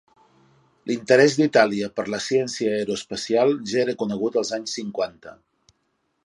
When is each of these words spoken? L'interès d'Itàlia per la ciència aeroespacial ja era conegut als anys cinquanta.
L'interès 0.91 1.35
d'Itàlia 1.41 1.89
per 1.99 2.05
la 2.13 2.21
ciència 2.29 2.71
aeroespacial 2.79 3.53
ja 3.73 3.79
era 3.83 3.95
conegut 4.01 4.41
als 4.43 4.55
anys 4.59 4.75
cinquanta. 4.81 5.37